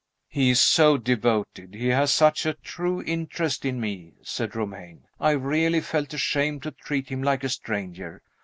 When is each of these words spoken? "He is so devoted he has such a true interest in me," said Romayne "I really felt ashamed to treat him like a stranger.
"He 0.29 0.49
is 0.49 0.59
so 0.59 0.97
devoted 0.97 1.75
he 1.75 1.89
has 1.89 2.11
such 2.11 2.47
a 2.47 2.55
true 2.55 3.03
interest 3.03 3.65
in 3.65 3.79
me," 3.79 4.15
said 4.23 4.55
Romayne 4.55 5.05
"I 5.19 5.33
really 5.33 5.79
felt 5.79 6.11
ashamed 6.15 6.63
to 6.63 6.71
treat 6.71 7.09
him 7.09 7.21
like 7.21 7.43
a 7.43 7.49
stranger. 7.49 8.23